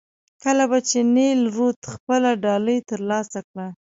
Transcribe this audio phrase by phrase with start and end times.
[0.43, 3.67] کله به چې نیل رود خپله ډالۍ ترلاسه کړه.